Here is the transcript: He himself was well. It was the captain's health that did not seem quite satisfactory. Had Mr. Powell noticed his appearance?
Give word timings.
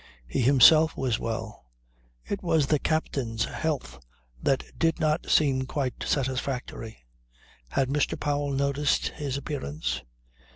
He 0.25 0.41
himself 0.41 0.97
was 0.97 1.19
well. 1.19 1.63
It 2.25 2.41
was 2.41 2.65
the 2.65 2.79
captain's 2.79 3.45
health 3.45 3.99
that 4.41 4.63
did 4.75 4.99
not 4.99 5.29
seem 5.29 5.67
quite 5.67 6.03
satisfactory. 6.07 7.05
Had 7.69 7.87
Mr. 7.87 8.19
Powell 8.19 8.51
noticed 8.51 9.09
his 9.09 9.37
appearance? 9.37 10.01